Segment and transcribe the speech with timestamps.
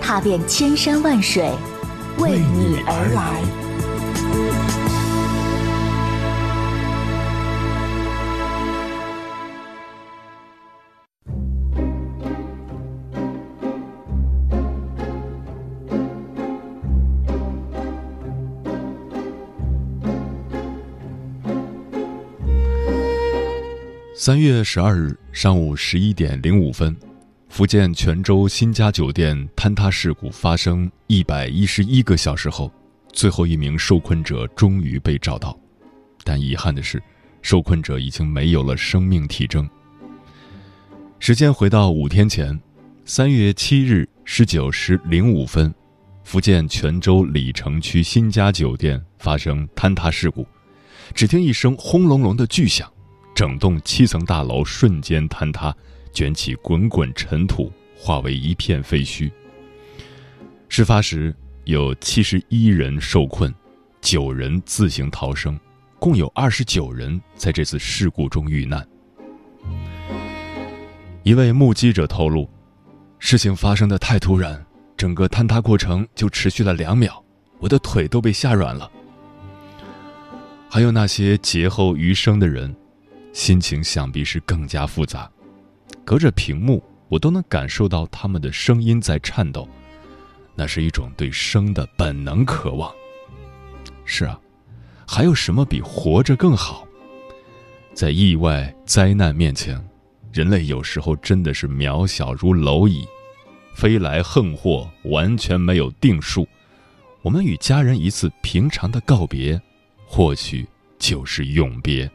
[0.00, 1.50] 踏遍千山万水，
[2.18, 3.42] 为你而来。
[24.20, 26.94] 三月十二日上午十一点零五分，
[27.58, 32.72] 福建泉州新家酒店坍塌事故发生一百一十一个小时后，
[33.12, 35.58] 最后一名受困者终于被找到，
[36.22, 37.02] 但遗憾的是，
[37.42, 39.68] 受困者已经没有了生命体征。
[41.18, 42.56] 时间回到五天前，
[43.04, 45.74] 三月七日十九时零五分，
[46.22, 50.46] 福建泉州鲤城区新家酒店发生坍塌事故，
[51.12, 52.88] 只听一声轰隆隆的巨响。
[53.34, 55.74] 整栋七层大楼瞬间坍塌，
[56.18, 59.30] 卷起滚滚尘土，化为一片废墟。
[60.68, 63.54] 事发时有七十一人受困，
[64.00, 65.56] 九人自行逃生，
[66.00, 68.84] 共有二十九人在这次事故中遇难。
[71.22, 72.50] 一位目击者透露，
[73.20, 77.24] 事情发生的太突然，整个坍塌过程就持续了两秒，
[77.60, 78.90] 我的腿都被吓软了。
[80.68, 82.74] 还有那些劫后余生的人。
[83.32, 85.30] 心情想必是更加复杂，
[86.08, 89.68] 隔着屏幕，我都能感受到他们的声音在颤抖，
[90.54, 92.90] 那是一种对生的本能渴望。
[94.06, 94.40] 是啊，
[95.06, 96.88] 还有什么比活着更好？
[97.92, 99.78] 在意外灾难面前，
[100.32, 103.06] 人类有时候真的是渺小如蝼蚁，
[103.74, 106.48] 飞来横祸完全没有定数。
[107.20, 109.60] 我们与家人一次平常的告别，
[110.06, 110.66] 或许
[110.98, 112.10] 就是永别。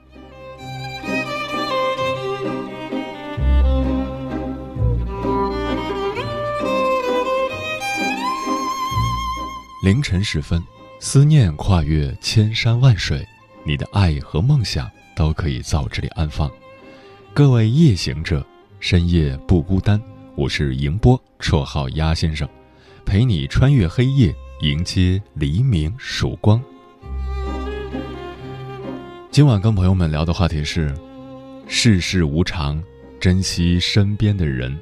[9.83, 10.63] 凌晨时分，
[11.01, 13.27] 思念跨越千山万水，
[13.65, 16.49] 你的爱和梦想都可以在这里安放。
[17.33, 18.47] 各位夜行者，
[18.79, 20.01] 深夜不孤单。
[20.35, 22.47] 我是迎波，绰号鸭先生，
[23.05, 26.63] 陪你穿越黑夜，迎接黎明曙光。
[29.31, 30.95] 今晚跟朋友们聊的话题是：
[31.67, 32.81] 世事无常，
[33.19, 34.79] 珍惜身边的人。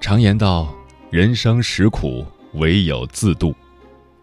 [0.00, 0.74] 常言道。
[1.10, 3.56] 人生实苦，唯有自渡。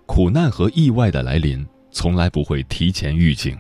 [0.06, 3.58] 苦难和意外的来临，从来不会提前预警。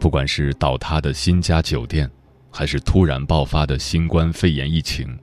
[0.00, 2.10] 不管是倒塌的新家酒店，
[2.50, 5.16] 还是突然爆发的新冠肺炎疫情，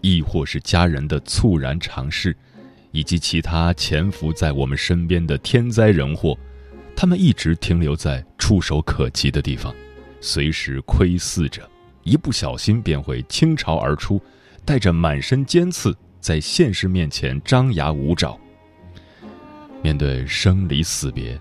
[0.00, 2.34] 亦或是家人的猝然长逝，
[2.90, 6.34] 以及其他潜伏在我们身边的天灾人祸，
[6.96, 9.74] 他们一直停留在触手可及的地方，
[10.22, 11.68] 随时窥伺着，
[12.02, 14.18] 一不小心便会倾巢而出，
[14.64, 15.94] 带着满身尖刺。
[16.22, 18.38] 在现实面前张牙舞爪。
[19.82, 21.38] 面对生离死别，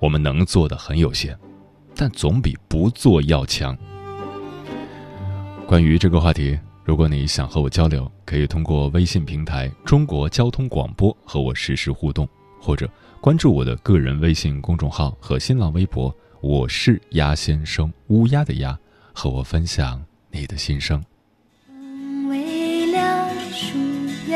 [0.00, 1.38] 我们能做的很有限，
[1.94, 3.78] 但总比不做要强。
[5.64, 12.28] 关于这个话题，如果你想和我交流，可以通过微信平台“中国交通广播”和我实时互动，
[12.60, 16.12] 或者关注我的个人微信公众号和新浪微博
[16.42, 18.76] “我是鸭先生”（乌鸦的鸭），
[19.14, 21.00] 和我分享你的心声。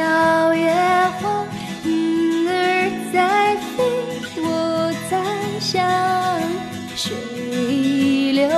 [0.00, 0.72] 小月
[1.21, 1.44] 花，
[1.84, 3.84] 云儿在飞，
[4.41, 5.21] 我在
[5.61, 5.87] 想，
[6.97, 7.12] 水
[8.33, 8.49] 流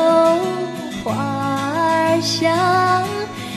[1.03, 3.05] 花儿香，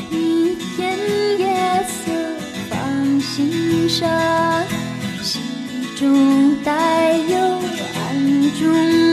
[0.10, 0.98] 一片
[1.38, 2.12] 夜色
[2.72, 4.10] 放心上，
[5.22, 5.44] 心
[5.96, 9.05] 中带有暗中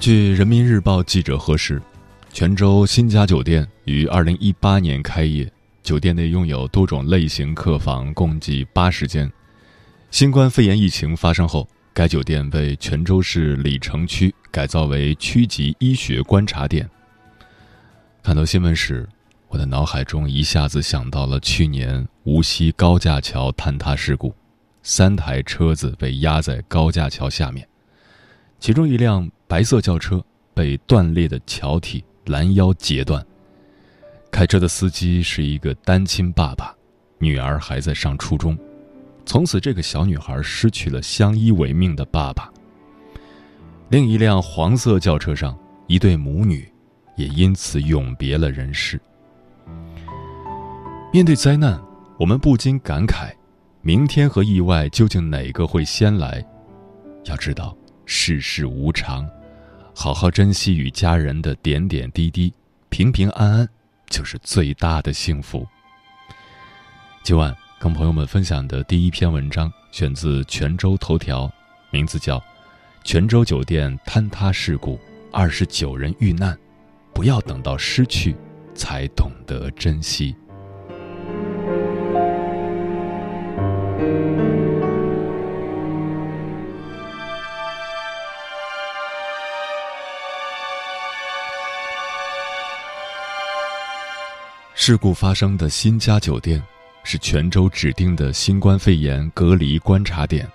[0.00, 1.80] 据人民日报记者核实，
[2.32, 5.46] 泉州新家酒店于二零一八年开业，
[5.82, 9.30] 酒店内拥有多种类型客房，共计八十间。
[10.10, 16.88] 新冠肺炎疫情发生后，该酒店被泉州市鲤城区改造为区级医学观察点。
[18.22, 19.06] 看到新闻时，
[19.48, 24.34] 我的脑海中一下子想到了去年无锡高架桥坍塌事故，
[24.82, 27.68] 三台车子被压在高架桥下面，
[28.58, 30.24] 其中一辆白色轿车
[30.54, 33.20] 被断裂的桥体拦腰截断。
[34.30, 36.72] 开车的司机是一个单亲爸爸，
[37.18, 38.56] 女儿还在上初中，
[39.26, 42.48] 从此这个小女孩失去了相依为命的爸爸。
[43.88, 45.58] 另一辆黄色轿车上，
[45.88, 46.72] 一对母女
[47.16, 49.00] 也因此永别了人世。
[51.12, 51.82] 面对灾难，
[52.20, 53.32] 我们不禁感慨：
[53.82, 56.40] 明天和意外究竟哪个会先来？
[57.24, 57.76] 要知道
[58.06, 59.28] 世事无常，
[59.94, 62.52] 好好珍惜与家人的点点滴滴，
[62.88, 63.68] 平平安安
[64.08, 65.66] 就是最大的幸福。
[67.22, 71.50] 今晚跟朋友们分享的第一篇文章选自泉州头条，
[71.90, 72.38] 名字叫
[73.04, 74.98] 《泉州酒店坍塌事故，
[75.32, 76.56] 二十九人遇难，
[77.12, 78.34] 不要等到失去
[78.74, 80.32] 才懂得珍惜》。
[94.82, 96.60] 事故发生的新家酒店
[97.04, 100.50] 是泉州指定的新冠肺炎隔离观察点。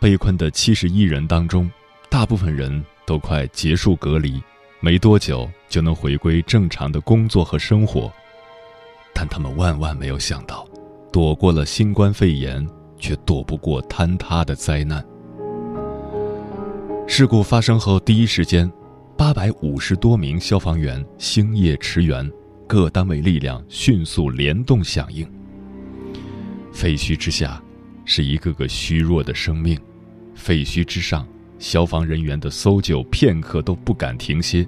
[0.00, 1.70] 被困的七十一人当中，
[2.08, 4.42] 大部分人都快结束隔离，
[4.80, 8.10] 没多久就能回归正常的工作和生活。
[9.12, 10.66] 但他们万万没有想到，
[11.12, 12.66] 躲过了新冠肺炎，
[12.98, 15.04] 却躲不过坍塌的灾难。
[17.06, 18.72] 事故发生后第一时间，
[19.18, 22.26] 八百五十多名消防员星夜驰援。
[22.72, 25.30] 各单位力量迅速联动响应。
[26.72, 27.62] 废墟之下，
[28.06, 29.76] 是一个个虚弱的生命；
[30.34, 31.28] 废墟之上，
[31.58, 34.66] 消防人员的搜救片刻都不敢停歇。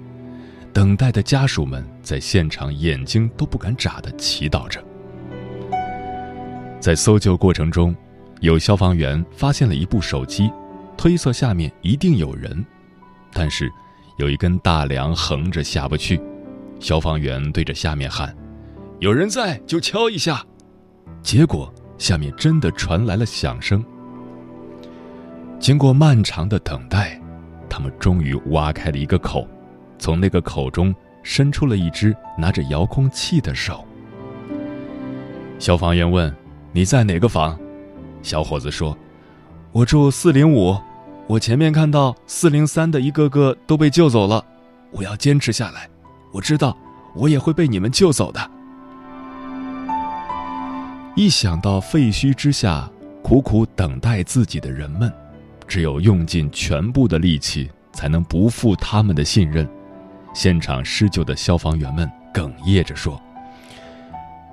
[0.71, 4.85] 等待的家属们在现场眼睛都不敢眨的祈祷着。
[6.79, 7.95] 在搜救过程中，
[8.39, 10.51] 有消防员发现了一部手机，
[10.95, 12.63] 推测下面一定有人，
[13.33, 13.67] 但是
[14.19, 16.21] 有一根大梁横着下不去。
[16.85, 18.31] 消防员对着下面喊
[19.01, 20.45] ：“有人在就敲一下。”
[21.23, 23.83] 结果下面真的传来了响声。
[25.59, 27.19] 经过漫长的等待，
[27.67, 29.47] 他们终于挖开了一个口，
[29.97, 33.83] 从那个口中伸出了一只拿着遥控器的手。
[35.57, 36.31] 消防员问
[36.71, 37.57] ：“你在哪个房？”
[38.21, 38.95] 小伙子说
[39.73, 40.77] ：“我住四零五，
[41.25, 44.45] 我前面看到四零三的一个个都被救走了，
[44.91, 45.89] 我要坚持下来。”
[46.35, 46.75] 我知道，
[47.13, 48.51] 我也会被你们救走的。
[51.15, 52.91] 一想到废墟之下
[53.23, 55.09] 苦苦等待自己的人们，
[55.65, 59.65] 只有用尽全部的力气，才能不负他们的信任。
[60.33, 63.17] 现场施救的消防员们哽咽着说：“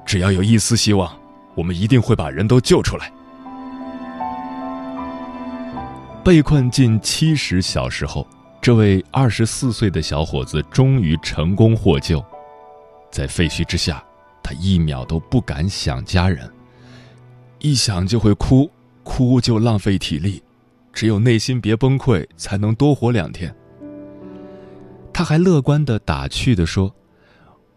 [0.06, 1.12] 只要有一丝希望，
[1.56, 3.10] 我们一定会把人都救出来。”
[6.22, 8.24] 被困近七十小时后。
[8.62, 12.24] 这位二十四岁的小伙子终于成功获救，
[13.10, 14.00] 在废墟之下，
[14.40, 16.48] 他一秒都不敢想家人，
[17.58, 18.70] 一想就会哭，
[19.02, 20.40] 哭就浪费体力，
[20.92, 23.52] 只有内心别崩溃，才能多活两天。
[25.12, 26.94] 他还乐观的打趣的说：“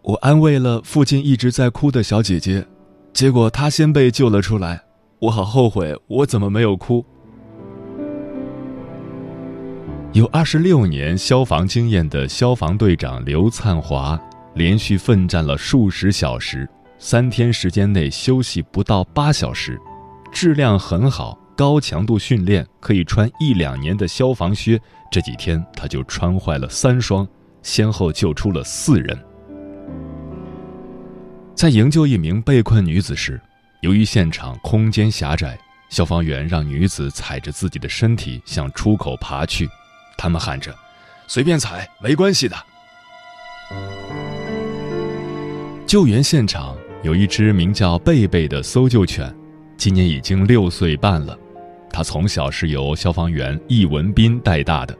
[0.03, 2.63] 我安慰了附近一直在哭的小姐姐，
[3.11, 4.83] 结果她先被救了出来，
[5.17, 7.03] 我好后悔，我怎么没有哭？”
[10.15, 14.17] 有二十六年消防经验的消防队长刘灿华，
[14.53, 16.65] 连续奋战了数十小时，
[16.97, 19.77] 三天时间内休息不到八小时，
[20.31, 24.79] 质量很好，高强度训练可以穿一两年的消防靴，
[25.11, 27.27] 这几天他就穿坏了三双，
[27.61, 29.19] 先后救出了四人。
[31.53, 33.37] 在营救一名被困女子时，
[33.81, 39.67] 由于现场空间狭窄，消防员让女子踩着自己的身体向出口爬去。
[40.17, 40.73] 他们喊着
[41.27, 42.55] ：“随便踩，没关系的。”
[45.85, 49.33] 救援现场有一只名叫贝贝的搜救犬，
[49.77, 51.37] 今年已经六岁半了。
[51.89, 54.97] 它从小是由消防员易文斌带大的。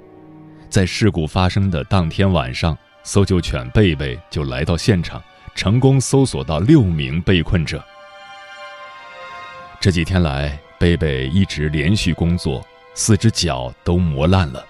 [0.70, 5.22] 在事故发生的当天晚上，搜救犬贝贝就来到现场，
[5.56, 7.84] 成功搜索到六名被困者。
[9.80, 14.66] 这几天来，贝贝一直连续工作，四只脚都磨烂了。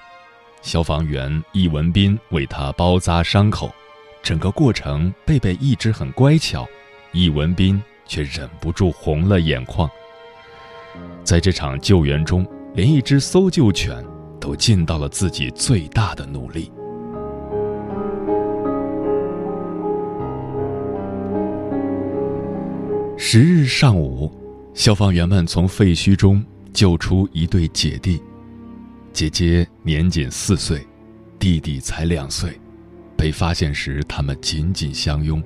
[0.66, 3.72] 消防员易文斌为他包扎伤口，
[4.24, 6.68] 整个过程贝贝一直很乖巧，
[7.12, 9.88] 易文斌却忍不住红了眼眶。
[11.24, 12.44] 在这场救援中，
[12.74, 14.04] 连一只搜救犬
[14.42, 16.72] 都尽到了自己最大的努力。
[23.16, 24.32] 十日上午，
[24.74, 26.44] 消防员们从废墟中
[26.74, 28.20] 救出一对姐弟。
[29.16, 30.86] 姐姐年仅四岁，
[31.40, 32.52] 弟弟才两岁。
[33.16, 35.42] 被发现时，他们紧紧相拥，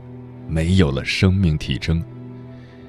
[0.48, 2.04] 没有了生命体征。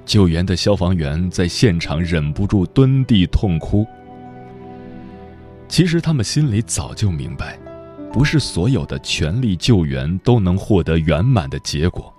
[0.07, 3.87] 救援的消防员在现场忍不住蹲地痛哭。
[5.69, 7.59] 其实他们心里早就明白，
[8.11, 12.11] 不是所有的全力救援都能获得圆满的结果。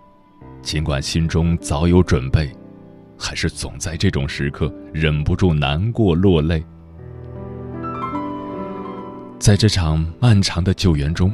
[0.61, 2.51] 尽管心中早有准备，
[3.17, 6.63] 还是总在这种时刻忍不住难过落泪。
[9.41, 11.33] 在这场漫长的救援中，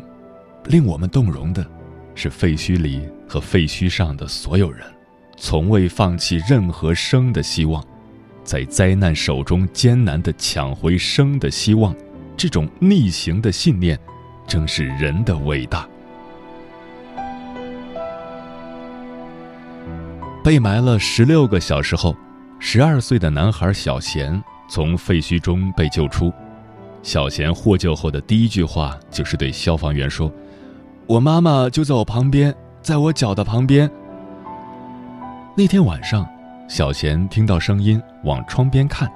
[0.68, 1.68] 令我们动容的，
[2.16, 4.88] 是废墟里和废墟上的所有人，
[5.36, 7.84] 从未放弃任何生的希望，
[8.46, 11.94] 在灾难手中艰难地抢回生的希望。
[12.38, 14.00] 这种逆行的信念，
[14.48, 15.86] 正是人的伟大。
[20.42, 22.16] 被埋了十六个小时后，
[22.58, 26.32] 十二岁的男孩小贤从废墟中被救出。
[27.08, 30.30] 小贤获救后的第一句话就是对消防员说
[31.08, 33.90] ：“我妈妈就在我旁边，在我脚的旁边。”
[35.56, 36.28] 那天晚上，
[36.68, 39.10] 小贤听到声音，往窗边看，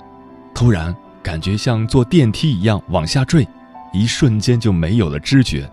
[0.56, 3.46] 突然感觉像坐电梯一样往下坠，
[3.92, 5.70] 一瞬间就没有了知觉。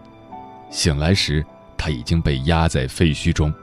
[0.71, 1.47] 醒来时，
[1.77, 3.55] 他已经被压在废墟中，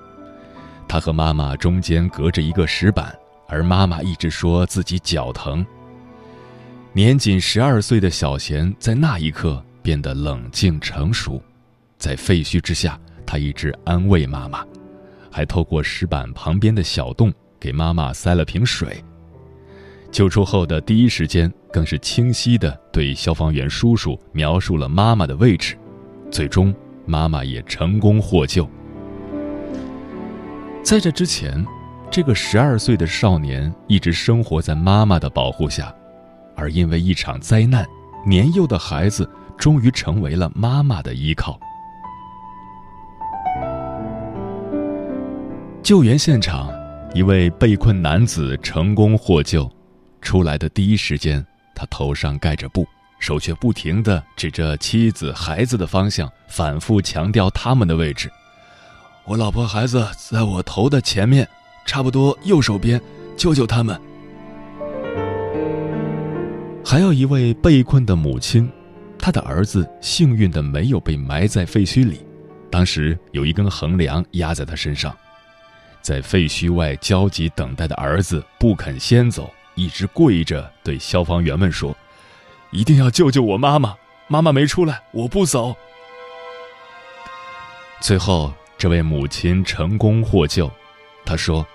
[0.88, 3.14] 他和妈妈中间隔着一个石板，
[3.50, 5.66] 而妈妈一直说自己脚疼。
[6.96, 11.44] 年仅十二岁的小贤在那一刻变得冷静成熟，
[11.98, 14.66] 在废墟之下，他一直安慰妈妈，
[15.30, 19.04] 还透过石板旁边的小洞给妈妈塞了瓶水。
[20.10, 25.78] 救出后的第一时间，更是清晰地对消防员叔叔描述了妈妈的位置，
[26.32, 26.74] 最终
[27.06, 28.66] 妈妈也成功获救。
[30.82, 31.62] 在这之前，
[32.10, 35.94] 这个十二岁的少年一直生活在妈妈的保护下。
[36.56, 37.86] 而因为一场灾难，
[38.26, 41.60] 年幼的孩子终于成为了妈妈的依靠。
[45.84, 46.72] 救援现场，
[47.14, 49.70] 一位被困男子成功获救。
[50.22, 51.46] 出来的第一时间，
[51.76, 52.88] 他头上盖着布，
[53.20, 58.32] 手却不停地指着妻子、孩子的方向，反复强调他们的位置。
[59.26, 61.48] 我老婆孩子在我头的前面，
[61.86, 63.00] 差不多右手边，
[63.38, 64.02] 救救他们。
[66.88, 68.72] 还有一位被困的母亲，
[69.18, 72.24] 她的儿子幸运的没有被埋在废墟里，
[72.70, 75.18] 当时有一根横梁压在他身上，
[76.00, 81.98] 在废墟外焦急等待的儿子不肯先走，一直跪着对消防员们说
[82.70, 83.96] ：“一定要救救我妈妈，
[84.28, 85.76] 妈妈没出来，我不走。”
[88.00, 90.72] 最后，这位母亲成功获救，
[91.26, 91.66] 她说：“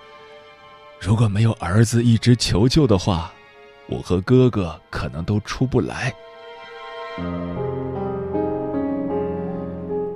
[1.01, 3.29] 如果没有儿子一直求救的话。”
[3.91, 6.13] 我和哥哥可能都出不来。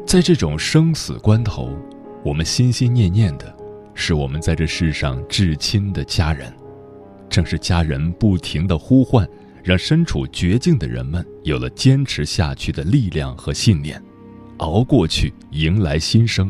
[0.07, 1.77] 在这种生死关头，
[2.23, 3.53] 我们心心念念的，
[3.93, 6.51] 是我们在这世上至亲的家人。
[7.29, 9.27] 正是家人不停的呼唤，
[9.61, 14.01] 让身处绝境的人们有了坚持下去的力量和信念，
[14.57, 16.49] 熬过去，迎来新生。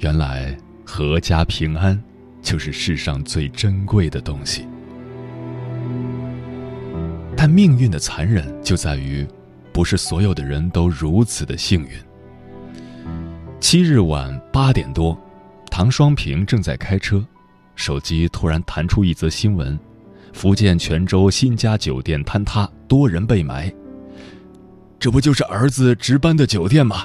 [0.00, 1.98] 原来，阖家平安，
[2.42, 4.66] 就是世上最珍贵的东西。
[7.36, 9.26] 但命运的残忍就在于，
[9.72, 11.90] 不是所有的人都如此的幸运。
[13.60, 15.18] 七日晚八点多，
[15.70, 17.24] 唐双平正在开车，
[17.74, 19.78] 手机突然弹出一则新闻：
[20.32, 23.72] 福建泉州新家酒店坍塌，多人被埋。
[24.98, 27.04] 这不就是儿子值班的酒店吗？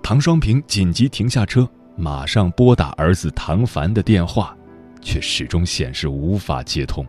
[0.00, 4.56] 唐双平紧急停下车，马上拨打儿子唐凡的电话，
[5.00, 7.04] 却始终显示无法接通。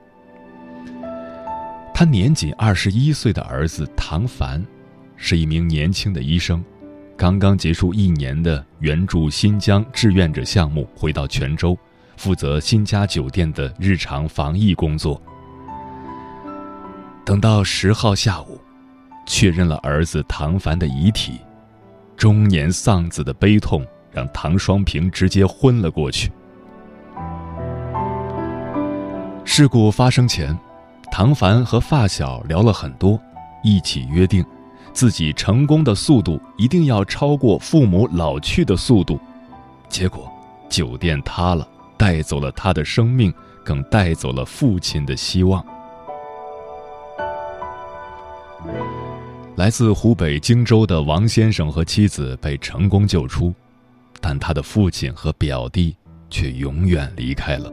[1.98, 4.62] 他年仅二十一岁的儿子唐凡，
[5.16, 6.62] 是一名年轻的医生，
[7.16, 11.78] 刚刚结束一年的援助新疆志愿者项目，回到泉州，
[12.18, 15.22] 负责新家酒店的日常防疫工作。
[17.24, 18.60] 等到十号下午，
[19.26, 21.40] 确认了儿子唐凡的遗体，
[22.18, 26.30] 中年丧子的悲痛让唐双平直接昏了过去。
[29.46, 30.54] 事故发生前。
[31.18, 33.18] 唐凡和发小聊了很多，
[33.64, 34.46] 一起约定，
[34.92, 39.18] 自己成功的速度一定要超过父母老去的速度，
[39.88, 40.30] 结果
[40.68, 45.66] 酒店塌了，带走了他的生命，更带走了父亲的希望。
[49.56, 53.54] 来自湖北荆州的王先生和妻子被成功救出，
[54.20, 55.96] 但他的父亲和表弟
[56.30, 57.72] 却永远离开了。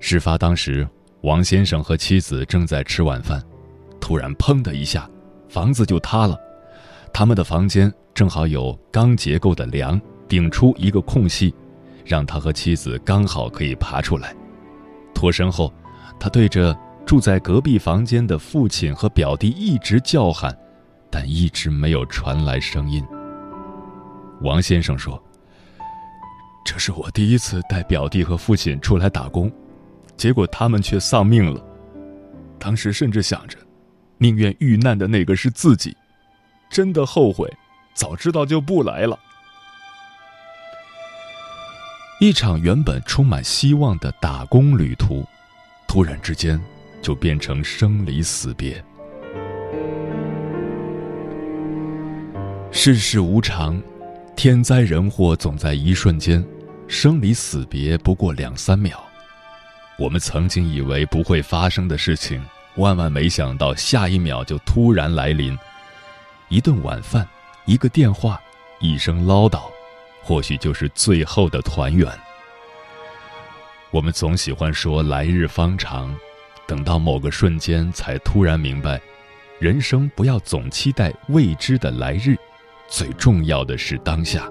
[0.00, 0.88] 事发当时，
[1.22, 3.42] 王先生和妻子正在吃晚饭，
[4.00, 5.08] 突然“砰”的一下。
[5.48, 6.38] 房子就塌了，
[7.10, 9.98] 他们的房间正好有钢结构的梁
[10.28, 11.54] 顶出一个空隙，
[12.04, 14.36] 让他和妻子刚好可以爬出来。
[15.14, 15.72] 脱身后，
[16.20, 20.54] 他对着住在隔壁房间的父亲和表弟一直叫喊，
[21.10, 23.02] 但一直没有传来声音。
[24.42, 25.20] 王先生说
[26.62, 29.50] ：“这是我第一次带表弟和父亲出来打工，
[30.18, 31.64] 结果他们却丧命了。
[32.58, 33.56] 当时甚至想着。”
[34.20, 35.96] 宁愿遇难的那个是自己，
[36.68, 37.48] 真的后悔，
[37.94, 39.16] 早知道就不来了。
[42.20, 45.24] 一场原本充满希望的打工旅途，
[45.86, 46.60] 突然之间
[47.00, 48.84] 就变成生离死别。
[52.72, 53.80] 世事无常，
[54.34, 56.44] 天灾人祸总在一瞬间，
[56.88, 59.07] 生离死别不过两三秒。
[59.98, 62.40] 我们曾经以为不会发生的事情。
[62.76, 65.58] 万万没想到，下一秒就突然来临。
[66.48, 67.26] 一顿晚饭，
[67.66, 68.40] 一个电话，
[68.78, 69.62] 一声唠叨，
[70.22, 72.08] 或许就是最后的团圆。
[73.90, 76.14] 我们总喜欢说“来日方长”，
[76.68, 79.00] 等到某个瞬间，才突然明白，
[79.58, 82.36] 人生不要总期待未知的来日，
[82.86, 84.48] 最重要的是当下。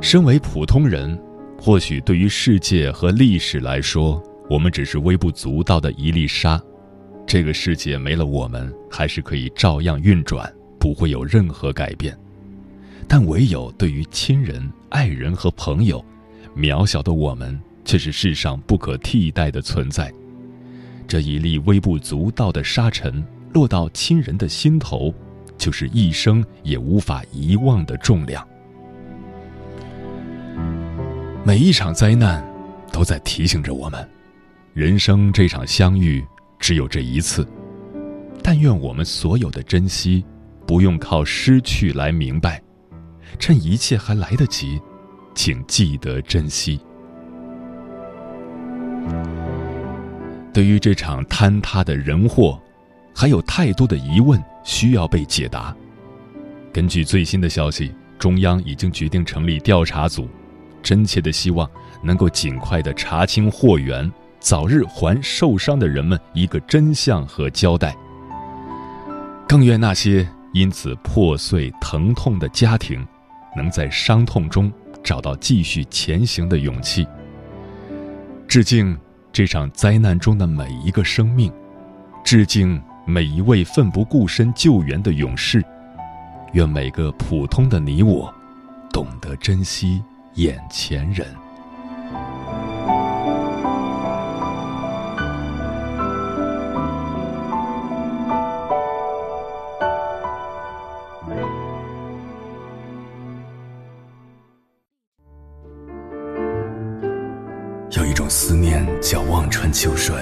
[0.00, 1.16] 身为普通人，
[1.64, 4.20] 或许对于世界和历史来说，
[4.50, 6.60] 我们只是微不足道的一粒沙，
[7.24, 12.18] 这个世界没了我们，还是可以照样运转，不会有任何改变。
[13.06, 16.04] 但唯有对于亲人、爱人和朋友，
[16.56, 20.12] 渺小的我们却是世上不可替代的存在。
[21.06, 25.14] 这一粒微不足道的沙尘落到亲人的心头，
[25.56, 28.44] 就是一生也无法遗忘的重量。
[31.44, 32.40] 每一场灾难，
[32.92, 34.08] 都在提醒着我们。
[34.74, 36.24] 人生这场相遇
[36.56, 37.44] 只有这一次，
[38.44, 40.24] 但愿我们所有的珍惜，
[40.68, 42.62] 不用靠失去来明白。
[43.40, 44.80] 趁一切还来得及，
[45.34, 46.80] 请记得珍惜。
[50.54, 52.60] 对于这场坍塌的人祸，
[53.12, 55.74] 还有太多的疑问需要被解答。
[56.72, 60.28] 根据最新的消息，中央已经决定成立调查组，
[60.82, 61.68] 真切的希望
[62.02, 64.10] 能够尽快的查清祸源。
[64.40, 67.96] 早日还受伤的人们一个真相和交代。
[69.48, 73.06] 更愿那些因此破碎、疼痛的家庭，
[73.56, 74.72] 能在伤痛中
[75.04, 77.06] 找到继续前行的勇气。
[78.48, 78.98] 致敬
[79.32, 81.52] 这场灾难中的每一个生命，
[82.24, 85.64] 致敬每一位奋不顾身救援的勇士。
[86.52, 88.34] 愿每个普通的你我，
[88.92, 90.02] 懂得珍惜
[90.34, 91.26] 眼前人。
[107.94, 110.14] 有一种思念叫望穿秋水，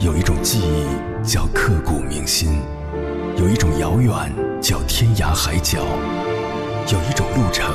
[0.00, 0.86] 有一种记忆
[1.26, 2.60] 叫刻骨铭心，
[3.38, 4.12] 有一种遥远
[4.60, 5.78] 叫天涯海角，
[6.92, 7.74] 有一种路程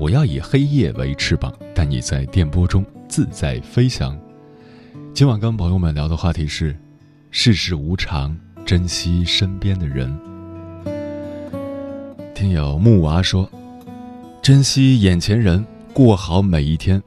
[0.00, 4.18] 我要以黑夜为翅膀，带你在电波中自在飞翔。
[5.12, 6.74] 今晚跟朋友们聊的话题是：
[7.30, 8.34] 世事无常，
[8.64, 10.18] 珍惜身边的人。
[12.34, 13.46] 听友木娃说：
[14.40, 17.02] 珍惜眼前人，过好每一天。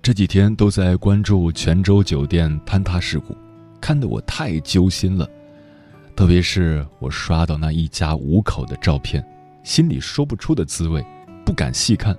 [0.00, 3.36] 这几天都在关注泉州酒店坍塌事故，
[3.78, 5.28] 看得我太揪心了。
[6.16, 9.22] 特别是我刷到那一家五口的照片，
[9.62, 11.04] 心里说不出的滋味，
[11.44, 12.16] 不敢细看。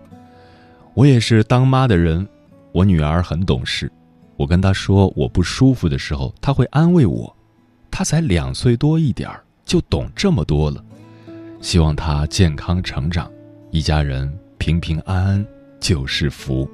[0.94, 2.28] 我也是当妈的人，
[2.72, 3.92] 我女儿很懂事。
[4.36, 7.36] 我跟她说我不舒服的时候，她会安慰我。
[7.90, 10.84] 她才两岁多一点儿，就懂这么多了。
[11.62, 13.32] 希望他健康成长，
[13.72, 15.46] 一家人平平安安
[15.80, 16.70] 就是福。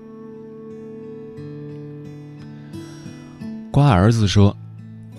[3.72, 4.56] 瓜儿子说，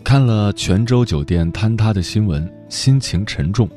[0.02, 3.68] 看了泉州酒店坍塌的新闻，心情沉重。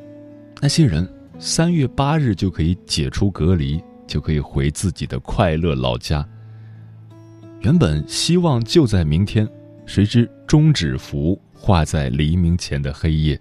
[0.60, 1.08] 那些人
[1.46, 6.26] 三月八日就可以解除隔离，就可以回自己的快乐老家。
[7.60, 9.46] 原本希望就在明天，
[9.86, 13.38] 谁知终止符画在黎明前的黑夜。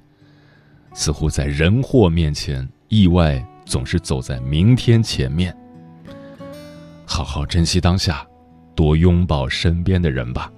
[0.93, 5.57] 似乎在人祸面前，意外总是走在明天前面。
[7.07, 8.27] 好好珍惜当下，
[8.75, 10.53] 多拥抱身边的人吧。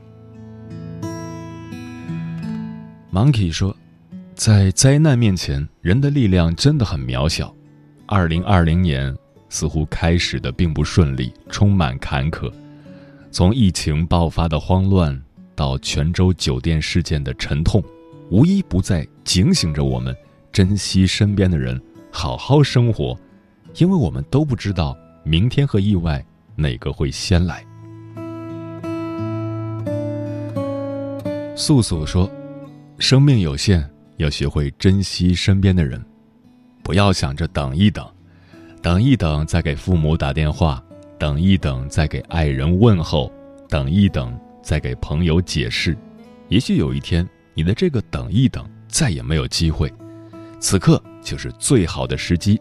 [3.13, 3.77] Monkey 说，
[4.35, 7.55] 在灾难面前，人的力量真的很渺小。
[8.05, 9.17] 二零二零年
[9.49, 12.53] 似乎开始的并不顺利，充满坎坷。
[13.31, 15.19] 从疫情爆发的慌乱
[15.55, 17.83] 到泉州酒店事件的沉痛，
[18.29, 20.15] 无一不在警醒着我们，
[20.53, 23.17] 珍惜身边的人，好好生活，
[23.77, 26.25] 因为我们都不知道明天和意外
[26.57, 27.65] 哪个会先来。
[31.55, 32.29] 素素说
[32.99, 36.05] ：“生命有限，要学会珍惜身边的人，
[36.83, 38.07] 不要想着等一等，
[38.83, 40.83] 等一等再给父母打电话。”
[41.17, 43.31] 等一等，再给爱人问候；
[43.69, 45.97] 等一等，再给朋友解释。
[46.49, 49.91] 也许有一天，你的这个等一等再也没有机会。
[50.59, 52.61] 此刻就是最好的时机，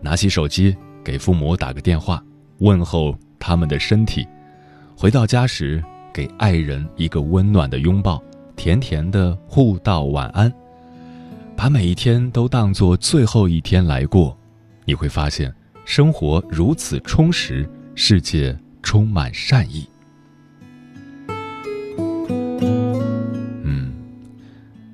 [0.00, 2.22] 拿起手机给父母打个电话，
[2.58, 4.26] 问候他们的身体。
[4.96, 5.82] 回到家时，
[6.14, 8.22] 给爱人一个温暖的拥抱，
[8.54, 10.50] 甜甜的互道晚安。
[11.56, 14.36] 把每一天都当做最后一天来过，
[14.84, 15.52] 你会发现。
[15.84, 19.84] 生活如此充实，世界充满善意。
[23.64, 23.92] 嗯，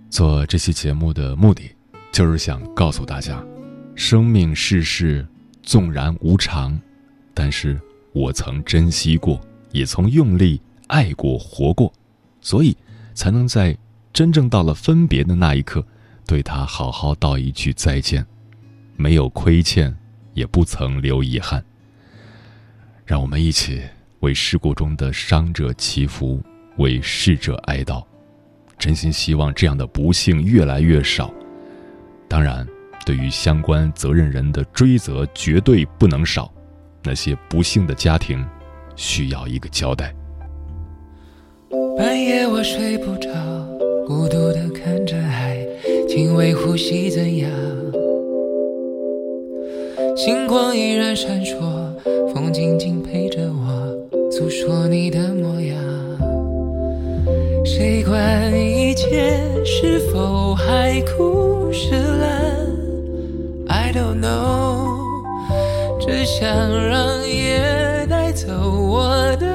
[0.09, 1.63] 做这期节目的目的，
[2.11, 3.45] 就是想告诉大家，
[3.95, 5.27] 生命世事
[5.63, 6.81] 纵然无常，
[7.35, 7.79] 但是
[8.15, 9.39] 我曾珍惜过，
[9.73, 11.93] 也曾用力爱过、活过，
[12.41, 12.75] 所以
[13.13, 13.77] 才能在
[14.11, 15.87] 真正到了分别的那一刻，
[16.29, 18.25] 对他好好道一句再见，
[18.97, 19.93] 没有亏欠。
[20.35, 21.65] 也不曾留遗憾。
[23.05, 23.83] 让我们一起
[24.21, 26.41] 为事故中的伤者祈福，
[26.77, 28.05] 为逝者哀悼。
[28.79, 31.35] 真心希望这样的不幸越来越少。
[32.29, 32.65] 当然，
[33.05, 36.49] 对于相关责任人的追责绝对不能少。
[37.03, 38.47] 那些不幸的家庭，
[38.95, 40.15] 需要一个交代。
[41.97, 43.29] 半夜我睡不着，
[44.07, 45.17] 孤独的看着，
[46.09, 47.51] 轻微呼吸怎样？
[50.17, 51.55] 星光依然闪烁，
[52.33, 55.77] 风静静陪着我，诉说你的模样。
[57.63, 62.57] 谁管一切是否海枯石烂
[63.69, 64.89] ？I don't know，
[66.01, 66.49] 只想
[66.89, 69.47] 让夜带走我的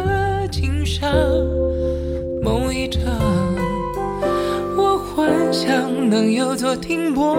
[6.13, 7.35] 能有座停泊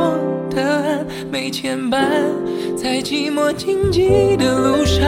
[0.50, 2.08] 的岸，没牵绊。
[2.76, 5.06] 在寂寞荆棘的路上，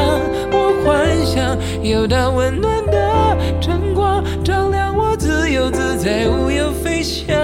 [0.53, 7.35] 我幻想有道温暖的晨光，照亮我自由自在无忧飞翔。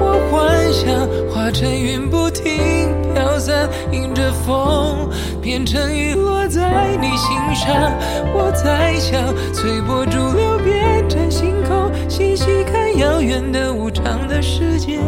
[0.00, 0.92] 我幻想
[1.30, 5.08] 化成云不停飘散，迎着风
[5.40, 7.72] 变成雨落在你心上。
[8.34, 14.98] 我在想随波逐流变成星空，细细看遥远的无常的世界。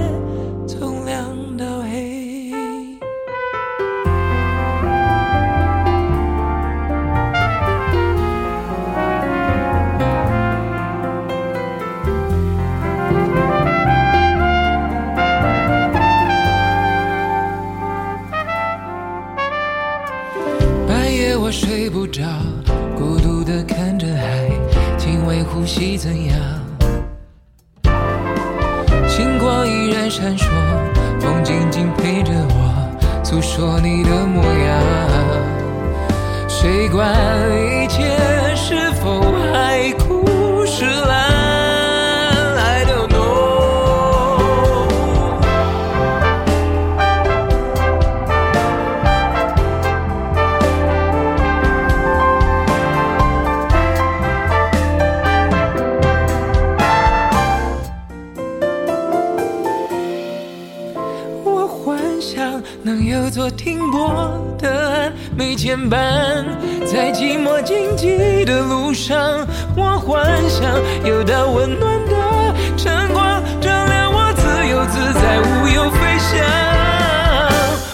[63.94, 66.44] 薄的没牵绊
[66.84, 70.64] 在寂寞荆棘的路上，我幻想
[71.08, 76.34] 有道温暖的晨光，照亮我自由自在无忧飞翔。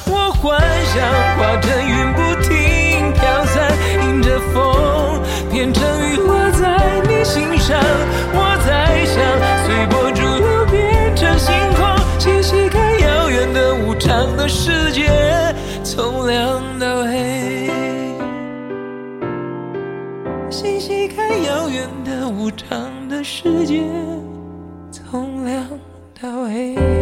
[0.07, 0.97] 我幻想
[1.37, 3.71] 化成云不停飘散，
[4.07, 5.21] 迎着风
[5.53, 7.79] 变成雨落在你心上。
[8.33, 9.21] 我在想
[9.67, 11.87] 随波逐流变成星空，
[12.19, 15.11] 细细看遥远的无常的世界，
[16.03, 17.69] 从亮到黑。
[20.49, 23.83] 细细看遥远的无常的世界，
[24.91, 25.63] 从亮
[26.19, 27.00] 到黑。